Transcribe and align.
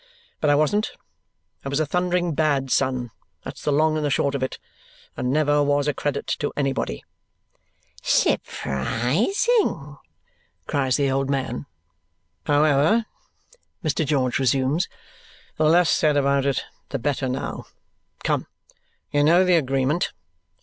But 0.39 0.49
I 0.49 0.55
wasn't. 0.55 0.93
I 1.63 1.69
was 1.69 1.79
a 1.79 1.85
thundering 1.85 2.33
bad 2.33 2.71
son, 2.71 3.11
that's 3.43 3.61
the 3.61 3.71
long 3.71 3.97
and 3.97 4.03
the 4.03 4.09
short 4.09 4.33
of 4.33 4.41
it, 4.41 4.57
and 5.15 5.31
never 5.31 5.61
was 5.61 5.87
a 5.87 5.93
credit 5.93 6.25
to 6.39 6.51
anybody." 6.57 7.03
"Surprising!" 8.01 9.97
cries 10.65 10.97
the 10.97 11.11
old 11.11 11.29
man. 11.29 11.67
"However," 12.47 13.05
Mr. 13.83 14.03
George 14.03 14.39
resumes, 14.39 14.87
"the 15.57 15.65
less 15.65 15.91
said 15.91 16.17
about 16.17 16.47
it, 16.47 16.63
the 16.89 16.97
better 16.97 17.29
now. 17.29 17.65
Come! 18.23 18.47
You 19.11 19.23
know 19.23 19.43
the 19.45 19.53
agreement. 19.55 20.13